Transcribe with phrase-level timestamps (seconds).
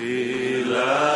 [0.00, 1.09] Sila.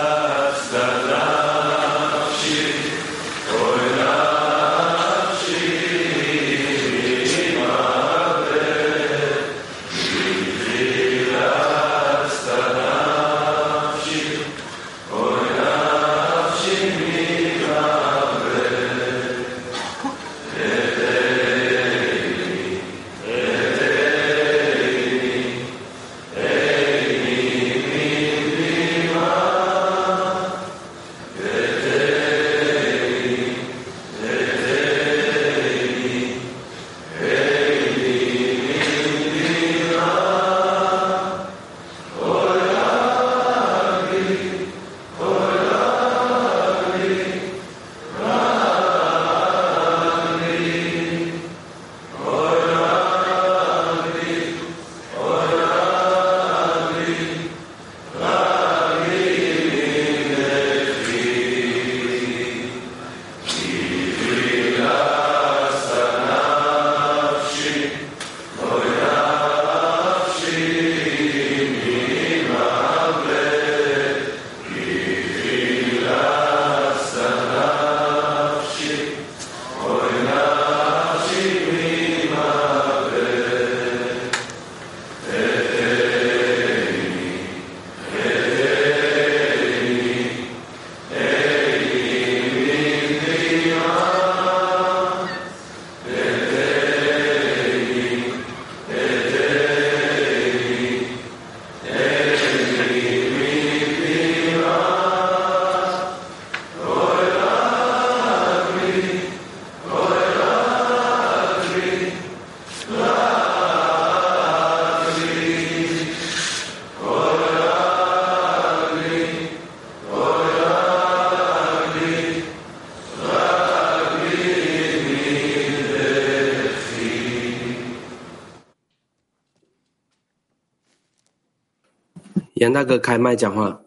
[132.64, 133.82] 严大哥开麦讲话。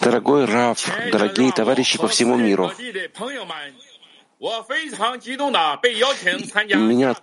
[0.00, 2.70] Дорогой Раф, дорогие товарищи по всему миру,
[6.76, 7.16] меня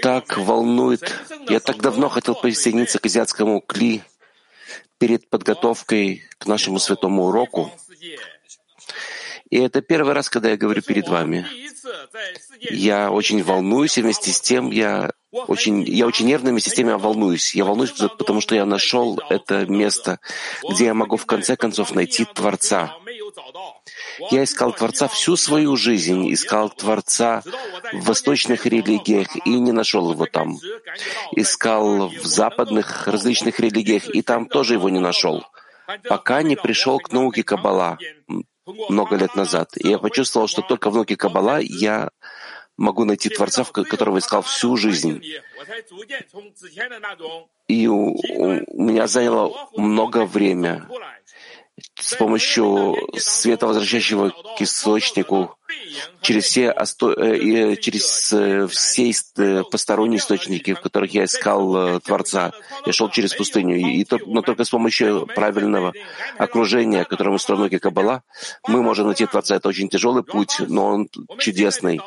[0.00, 1.12] так волнует,
[1.48, 4.02] я так давно хотел присоединиться к азиатскому кли
[4.98, 7.72] перед подготовкой к нашему святому уроку.
[9.50, 11.46] И это первый раз, когда я говорю перед вами.
[12.59, 16.87] Я очень волнуюсь, и вместе с тем я очень, я очень нервно, вместе с тем
[16.87, 17.55] я волнуюсь.
[17.55, 20.19] Я волнуюсь, потому что я нашел это место,
[20.69, 22.95] где я могу в конце концов найти Творца.
[24.31, 27.41] Я искал Творца всю свою жизнь, искал Творца
[27.91, 30.57] в восточных религиях и не нашел его там.
[31.31, 35.43] Искал в западных различных религиях и там тоже его не нашел,
[36.07, 37.97] пока не пришел к науке Каббала
[38.65, 39.71] много лет назад.
[39.77, 42.09] И я почувствовал, что только в науке Каббала я
[42.77, 45.23] могу найти Творца, которого искал всю жизнь.
[47.67, 50.81] И у, у меня заняло много времени
[51.95, 55.57] с помощью света, возвращающего к источнику,
[56.21, 57.13] через все, осто...
[57.77, 58.33] через
[58.71, 59.13] все
[59.71, 62.51] посторонние источники, в которых я искал Творца.
[62.85, 63.77] Я шел через пустыню.
[63.77, 65.93] И, но только с помощью правильного
[66.37, 68.23] окружения, которым устроена Каббала,
[68.67, 69.55] мы можем найти Творца.
[69.55, 72.01] Это очень тяжелый путь, но он чудесный.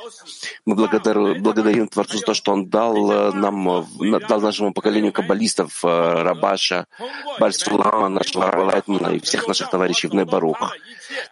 [0.64, 3.86] Мы благодарим, благодарим Творцу за то, что Он дал нам,
[4.28, 6.86] дал нашему поколению каббалистов, Рабаша,
[7.38, 10.76] Бальсулама, нашего Рабалайтмана и всех наших товарищей в Небарух.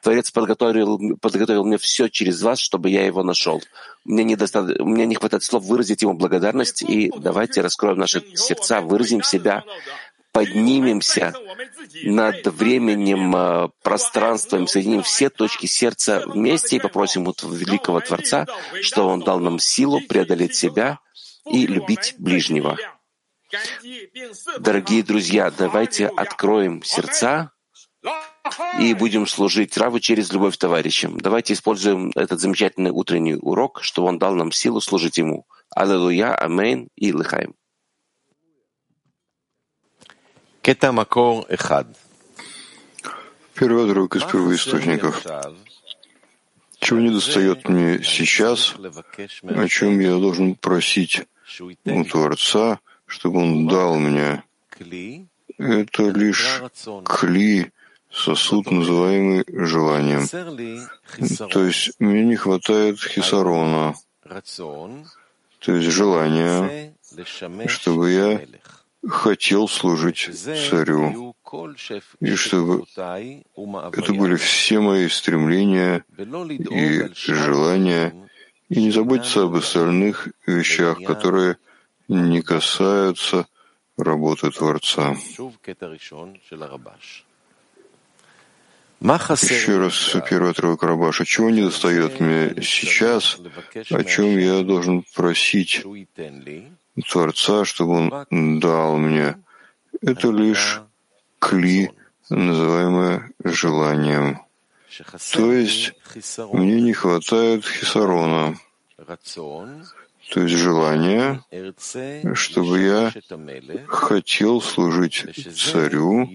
[0.03, 3.62] Творец подготовил, подготовил мне все через вас, чтобы я его нашел.
[4.05, 4.62] Мне, недоста...
[4.62, 9.65] Мне не хватает слов выразить ему благодарность, и давайте раскроем наши сердца, выразим себя,
[10.33, 11.33] поднимемся
[12.03, 18.47] над временем, пространством, соединим все точки сердца вместе и попросим у великого Творца,
[18.83, 20.99] что Он дал нам силу преодолеть себя
[21.47, 22.77] и любить ближнего.
[24.59, 27.54] Дорогие друзья, давайте откроем сердца
[28.79, 31.19] и будем служить Раву через любовь товарищам.
[31.19, 35.46] Давайте используем этот замечательный утренний урок, чтобы он дал нам силу служить ему.
[35.70, 37.55] Аллилуйя, Амейн и Лыхаем.
[43.55, 45.25] Первый отрывок из первоисточников.
[46.81, 48.75] Чего не достает мне сейчас,
[49.43, 51.23] о чем я должен просить
[51.85, 54.43] у Творца, чтобы Он дал мне.
[55.56, 56.62] Это лишь
[57.05, 57.73] кли,
[58.14, 60.26] сосуд, называемый желанием.
[61.50, 63.94] То есть мне не хватает хисарона,
[65.58, 66.94] то есть желания,
[67.66, 68.40] чтобы я
[69.08, 70.31] хотел служить
[70.70, 71.34] царю,
[72.20, 78.14] и чтобы это были все мои стремления и желания,
[78.69, 81.56] и не заботиться об остальных вещах, которые
[82.08, 83.46] не касаются
[83.96, 85.16] работы Творца.
[89.00, 91.25] Еще раз первый отрывок Рабаша.
[91.25, 93.38] Чего не достает мне сейчас,
[93.91, 95.85] о чем я должен просить
[97.08, 99.37] Творца, чтобы Он дал мне?
[100.00, 100.81] Это лишь
[101.38, 101.91] кли,
[102.31, 104.41] называемое желанием.
[105.32, 105.93] То есть
[106.52, 108.56] мне не хватает хисарона,
[110.31, 111.43] то есть желание,
[112.35, 113.12] чтобы я
[113.88, 115.25] хотел служить
[115.56, 116.29] царю,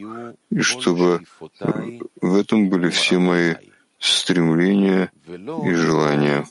[0.50, 1.24] и чтобы
[2.22, 3.56] в этом были все мои
[4.00, 6.46] стремления и желания,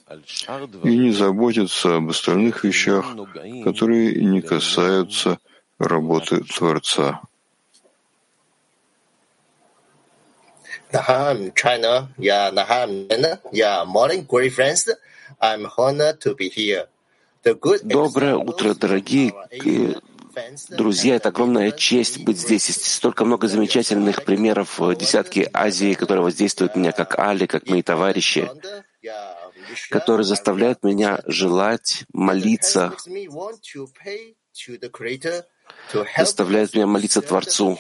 [0.84, 3.16] и не заботиться об остальных вещах,
[3.64, 5.38] которые не касаются
[5.78, 7.22] работы Творца.
[10.90, 12.08] Naham, China.
[12.18, 13.10] Yeah, Naham,
[13.52, 14.58] yeah, morning, great.
[15.38, 16.86] I'm honored to be here.
[17.44, 19.32] Доброе утро, дорогие
[20.68, 21.16] друзья.
[21.16, 22.68] Это огромная честь быть здесь.
[22.68, 27.82] Есть столько много замечательных примеров в десятке Азии, которые воздействуют меня как Али, как мои
[27.82, 28.50] товарищи,
[29.90, 32.94] которые заставляют меня желать молиться,
[36.16, 37.78] заставляют меня молиться Творцу,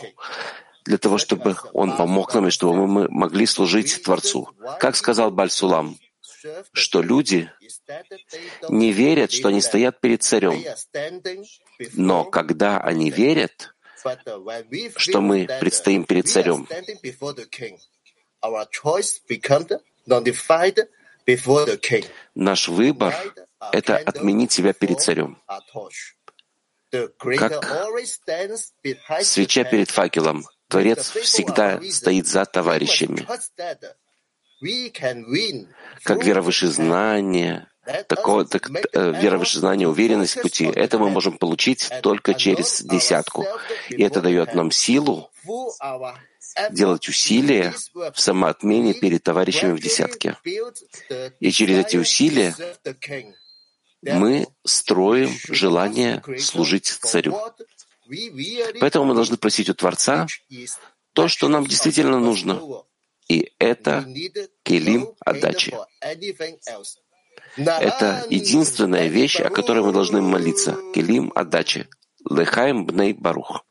[0.84, 4.48] для того, чтобы Он помог нам и чтобы мы могли служить Творцу.
[4.80, 5.98] Как сказал Бальсулам,
[6.72, 7.50] что люди
[8.68, 10.62] не верят, что они стоят перед царем.
[11.94, 13.74] Но когда они верят,
[14.96, 16.68] что мы предстоим перед царем,
[22.34, 23.14] наш выбор—
[23.72, 25.38] это отменить себя перед царем.
[26.90, 27.64] Как
[29.22, 33.26] свеча перед факелом, Творец всегда стоит за товарищами.
[36.02, 37.68] Как вера выше знания,
[38.08, 42.82] такого, так, э, вера выше знания, уверенность в пути, это мы можем получить только через
[42.82, 43.46] десятку.
[43.88, 45.30] И это дает нам силу
[46.70, 50.36] делать усилия в самоотмене перед товарищами в десятке.
[51.40, 52.54] И через эти усилия
[54.02, 57.38] мы строим желание служить царю.
[58.80, 60.26] Поэтому мы должны просить у Творца
[61.12, 62.60] то, что нам действительно нужно.
[63.28, 64.06] И это
[64.62, 65.74] келим отдачи.
[67.56, 70.76] Это единственная вещь, о которой мы должны молиться.
[70.94, 71.88] Келим отдачи.
[72.28, 73.64] Лехаем бней барух.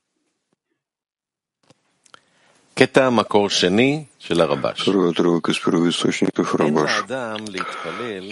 [4.75, 7.05] Второй отрывок из первоисточников Рабаш.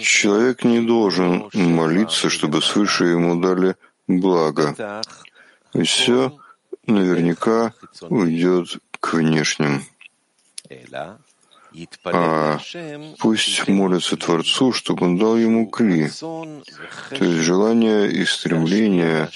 [0.04, 3.76] Человек не должен молиться, чтобы свыше ему дали
[4.08, 5.02] благо.
[5.74, 6.38] И все
[6.86, 9.84] наверняка уйдет к внешним.
[12.06, 12.60] А
[13.20, 19.30] пусть молится Творцу, чтобы он дал ему кли, то есть желание и стремление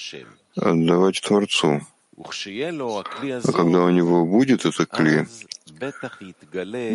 [0.55, 1.81] отдавать Творцу.
[2.17, 5.27] А когда у него будет это кли,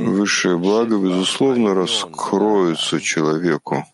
[0.00, 3.86] высшее благо, безусловно, раскроется человеку,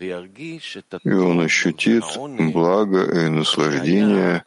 [0.00, 2.04] и он ощутит
[2.52, 4.44] благо и наслаждение,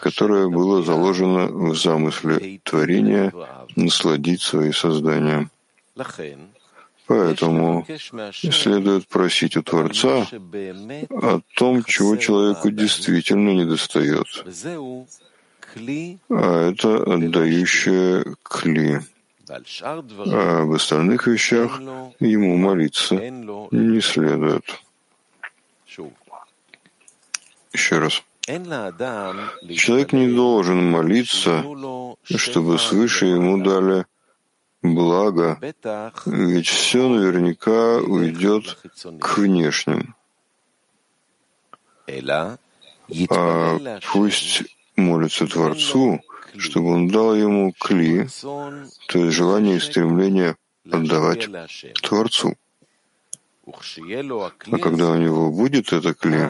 [0.00, 3.32] которое было заложено в замысле творения
[3.76, 5.50] насладить свои создания.
[7.06, 7.86] Поэтому
[8.32, 10.26] следует просить у Творца
[11.10, 14.26] о том, чего человеку действительно недостает.
[16.30, 19.00] А это отдающее кли.
[19.48, 21.80] А об остальных вещах
[22.20, 24.64] ему молиться не следует.
[27.72, 28.22] Еще раз.
[28.46, 31.64] Человек не должен молиться,
[32.24, 34.04] чтобы свыше ему дали
[34.82, 35.58] благо,
[36.26, 38.78] ведь все наверняка уйдет
[39.20, 40.16] к внешним.
[43.30, 44.64] А пусть
[44.96, 46.20] молится Творцу,
[46.56, 50.56] чтобы он дал ему кли, то есть желание и стремление
[50.90, 51.48] отдавать
[52.02, 52.56] Творцу.
[53.64, 56.48] А когда у него будет это кли,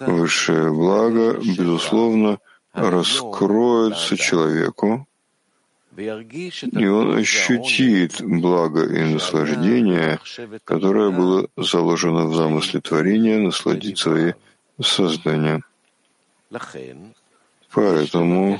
[0.00, 2.38] высшее благо, безусловно,
[2.72, 5.06] раскроется человеку,
[5.96, 10.20] и он ощутит благо и наслаждение,
[10.64, 14.34] которое было заложено в замысле творения, насладить свои
[14.80, 15.62] создания.
[17.72, 18.58] Поэтому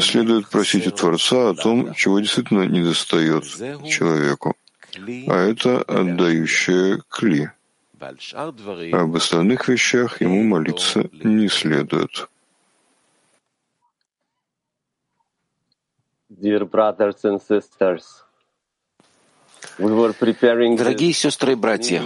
[0.00, 3.44] следует просить у Творца о том, чего действительно недостает
[3.88, 4.56] человеку,
[5.28, 7.50] а это отдающее кли.
[8.00, 12.28] Об остальных вещах ему молиться не следует.
[19.78, 22.02] Дорогие сестры и братья,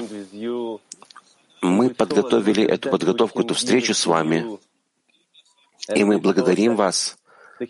[1.63, 4.59] мы подготовили эту подготовку, эту встречу с вами,
[5.95, 7.17] и мы благодарим вас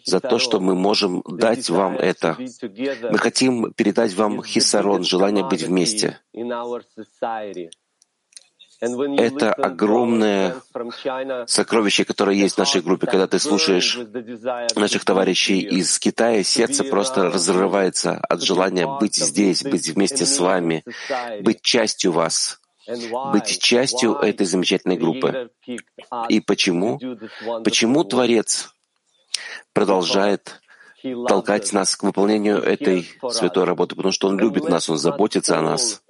[0.04, 2.37] за то, что мы можем дать вам это.
[2.38, 6.19] Мы хотим передать вам хисарон, желание быть вместе.
[8.81, 10.57] Это огромное
[11.47, 13.07] сокровище, которое есть в нашей группе.
[13.07, 13.99] Когда ты слушаешь
[14.76, 20.85] наших товарищей из Китая, сердце просто разрывается от желания быть здесь, быть вместе с вами,
[21.43, 22.61] быть частью вас
[23.33, 25.50] быть частью этой замечательной группы.
[26.28, 27.00] И почему?
[27.64, 28.75] Почему Творец
[29.73, 30.61] продолжает
[31.28, 35.62] толкать нас к выполнению этой святой работы, потому что Он любит нас, Он заботится о
[35.62, 36.02] нас.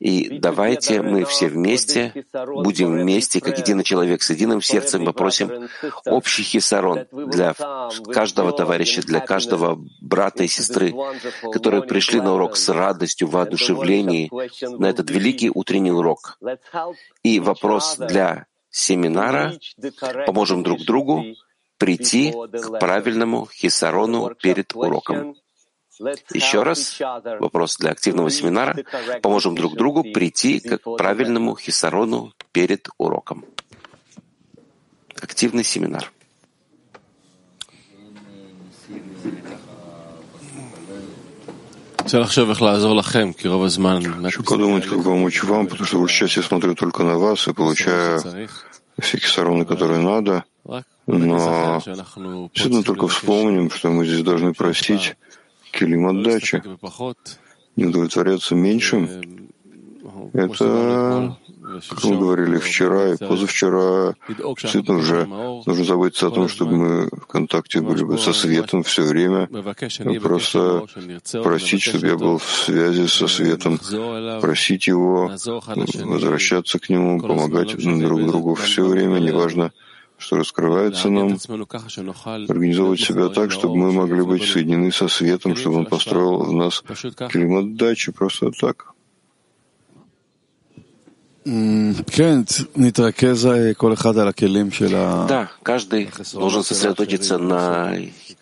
[0.00, 5.68] И давайте мы все вместе будем вместе, как единый человек, с единым сердцем попросим
[6.06, 7.54] общий хисарон для
[8.12, 10.94] каждого товарища, для каждого брата и сестры,
[11.52, 14.30] которые пришли на урок с радостью, воодушевлении,
[14.78, 16.38] на этот великий утренний урок.
[17.22, 19.54] И вопрос для семинара
[20.26, 21.24] «Поможем друг другу»
[21.84, 25.36] прийти к правильному хисарону перед уроком.
[26.32, 26.98] Еще раз,
[27.40, 28.74] вопрос для активного семинара.
[29.22, 33.44] Поможем друг другу прийти к правильному хисарону перед уроком.
[35.20, 36.10] Активный семинар.
[44.22, 48.20] Хочу подумать, как помочь вам, потому что сейчас я смотрю только на вас и получаю
[49.00, 50.44] все кисароны, которые надо.
[51.06, 55.16] Но действительно только вспомним, что мы здесь должны просить
[55.72, 56.62] килим отдачи,
[57.76, 59.08] не удовлетворяться меньшим.
[60.32, 61.36] Это,
[61.90, 67.26] как мы говорили вчера и позавчера, действительно уже нужно заботиться о том, чтобы мы в
[67.26, 69.48] контакте были бы со светом все время,
[70.20, 70.86] просто
[71.42, 73.78] просить, чтобы я был в связи со светом,
[74.40, 75.32] просить его,
[76.04, 79.72] возвращаться к нему, помогать друг другу все время, неважно,
[80.24, 81.38] что раскрывается нам,
[82.48, 86.82] организовывать себя так, чтобы мы могли быть соединены со светом, чтобы он построил в нас
[87.28, 88.94] климат дачи просто так.
[95.28, 97.94] Да, каждый должен сосредоточиться на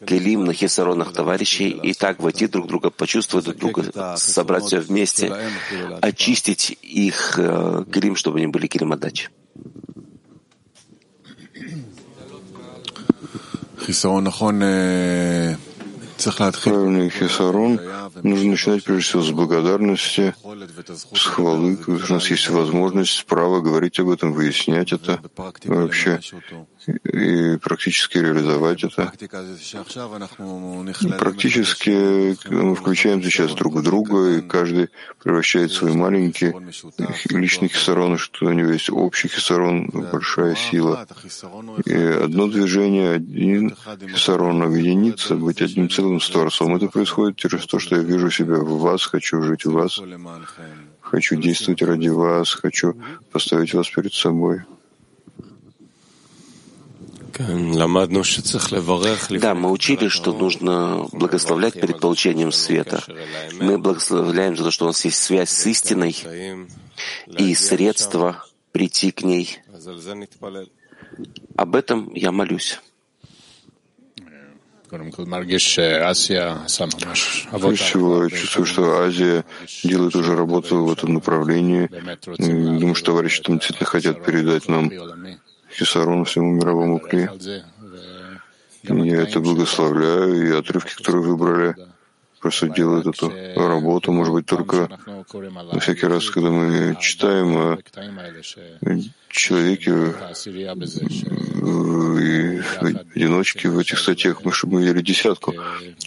[0.07, 5.35] келим, на хисаронах товарищей и так войти друг друга, почувствовать друг друга, собрать все вместе,
[6.01, 9.31] очистить их э, келим, чтобы они были келим отдачи.
[16.71, 17.81] Правильный хисарон
[18.23, 20.35] нужно начинать прежде всего с благодарности,
[21.15, 25.21] с хвалы, у нас есть возможность, право говорить об этом, выяснять это
[25.65, 26.21] вообще
[27.05, 29.13] и практически реализовать это.
[31.19, 34.89] Практически мы включаем сейчас друг друга, и каждый
[35.23, 36.55] превращает свои маленькие
[37.31, 41.07] личные хисароны, что у него есть общий хисарон, большая сила.
[41.85, 43.77] И одно движение, один
[44.13, 46.75] хисарон объединиться, быть одним целым с Творцом.
[46.75, 50.01] Это происходит через то, что я вижу себя в вас, хочу жить в вас,
[51.01, 52.95] хочу действовать ради вас, хочу
[53.31, 54.63] поставить вас перед собой.
[59.41, 63.03] Да, мы учили, что нужно благословлять перед получением света.
[63.61, 66.15] Мы благословляем за то, что у нас есть связь с истиной
[67.39, 69.59] и средства прийти к ней.
[71.57, 72.81] Об этом я молюсь.
[77.77, 79.45] Всего, чувствую, что Азия
[79.83, 81.89] делает уже работу в этом направлении.
[82.39, 84.91] Думаю, что товарищи там действительно хотят передать нам
[85.71, 87.29] Хисарон всему мировому кли.
[88.83, 91.75] Я это благословляю, и отрывки, которые выбрали,
[92.41, 94.89] просто делают эту работу, может быть, только
[95.73, 97.79] на всякий раз, когда мы читаем о
[99.29, 99.91] человеке
[102.21, 102.42] и
[102.81, 105.55] одиночке в этих статьях, мы чтобы мы видели десятку.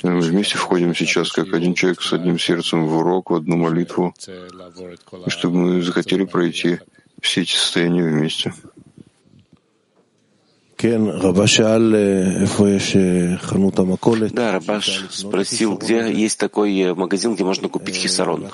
[0.03, 4.13] Мы вместе входим сейчас, как один человек с одним сердцем в урок, в одну молитву,
[5.25, 6.79] и чтобы мы захотели пройти
[7.21, 8.53] все эти состояния вместе.
[14.33, 18.49] Да, Рабаш спросил, где есть такой магазин, где можно купить хисарон.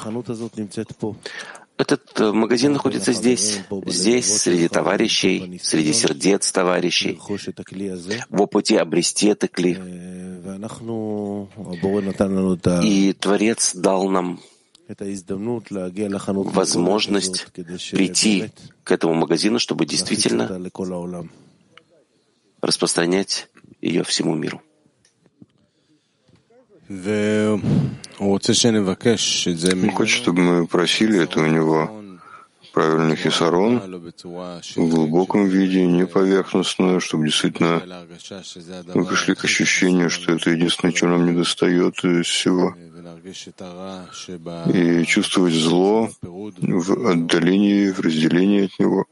[1.81, 7.17] Этот э, магазин находится здесь, здесь, среди товарищей, среди сердец товарищей,
[8.29, 9.79] в опыте обрести это кли.
[12.83, 14.39] И Творец дал нам
[16.51, 17.47] возможность
[17.91, 18.51] прийти
[18.83, 20.45] к этому магазину, чтобы действительно
[22.61, 23.49] распространять
[23.81, 24.61] ее всему миру.
[28.21, 31.89] Он хочет, чтобы мы просили это у него
[32.71, 33.79] правильный хисарон
[34.75, 37.81] в глубоком виде, не поверхностно, чтобы действительно
[38.93, 42.75] мы пришли к ощущению, что это единственное, чего нам не достает из всего.
[44.71, 49.05] И чувствовать зло в отдалении, в разделении от него.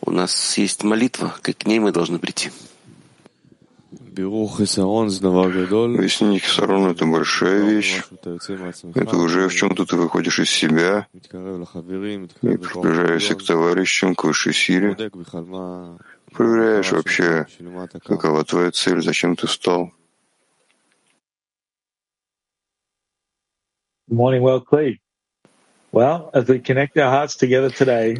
[0.00, 2.50] У нас есть молитва, к ней мы должны прийти.
[5.96, 8.02] Выяснение хисарон— это большая вещь.
[8.94, 11.20] Это уже в чем-то ты выходишь из себя и
[12.56, 14.96] приближаешься к товарищам, к высшей силе.
[16.32, 17.46] Проверяешь вообще,
[18.04, 19.92] какова твоя цель, зачем ты стал.
[24.10, 24.96] Morning, well, Cleve.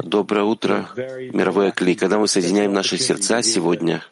[0.03, 1.93] Доброе утро, мировой Акли.
[1.93, 4.03] Когда мы соединяем наши сердца сегодня,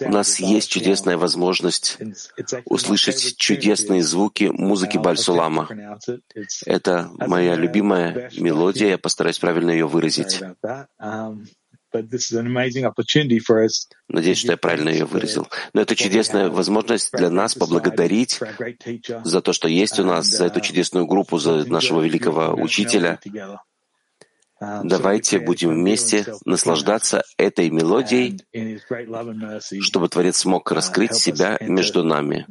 [0.00, 1.98] у нас есть чудесная возможность
[2.66, 5.68] услышать чудесные звуки музыки Бальсулама.
[6.66, 10.42] Это моя любимая мелодия, я постараюсь правильно ее выразить.
[14.08, 15.48] Надеюсь, что я правильно ее выразил.
[15.72, 18.40] Но это чудесная возможность для нас поблагодарить
[19.24, 23.20] за то, что есть у нас, за эту uh, чудесную группу, за нашего великого учителя.
[24.60, 28.40] Давайте будем вместе наслаждаться этой мелодией,
[29.80, 32.46] чтобы Творец смог uh, раскрыть себя между нами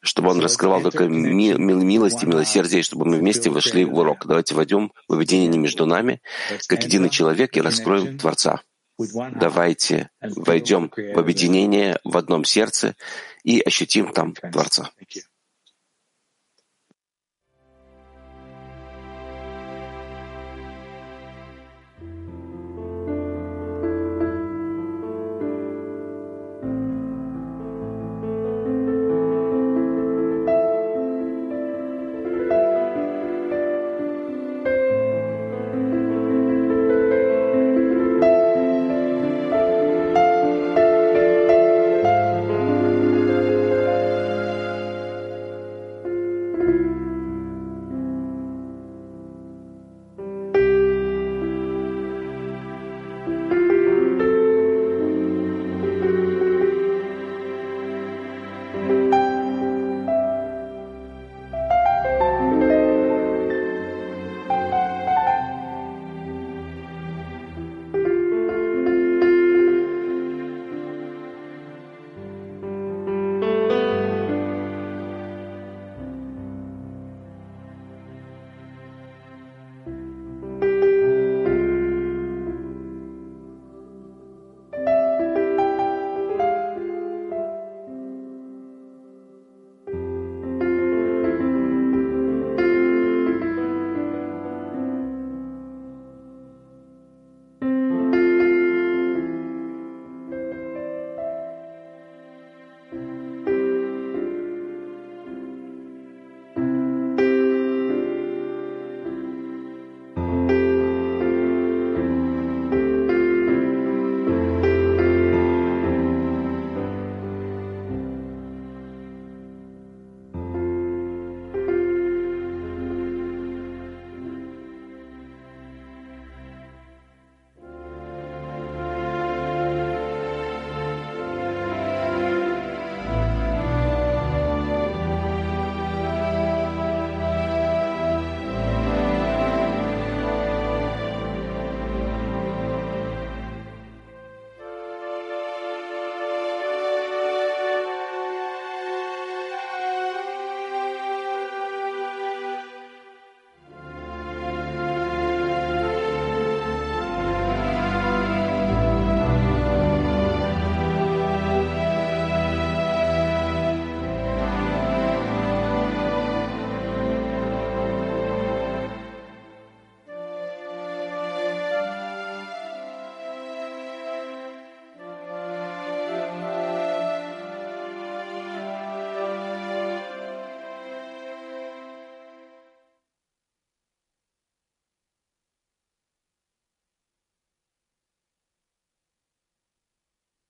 [0.00, 4.26] чтобы он раскрывал только ми милость и милосердие, чтобы мы вместе вошли в урок.
[4.26, 6.20] Давайте войдем в объединение между нами,
[6.66, 8.62] как единый человек, и раскроем Творца.
[8.98, 12.96] Давайте войдем в объединение в одном сердце
[13.44, 14.90] и ощутим там Творца.